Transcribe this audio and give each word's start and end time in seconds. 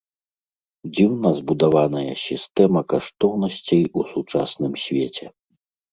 Дзіўна 0.93 1.29
збудаваная 1.39 2.13
сістэма 2.23 2.81
каштоўнасцей 2.95 3.83
у 4.01 4.07
сучасным 4.15 4.73
свеце. 4.87 5.25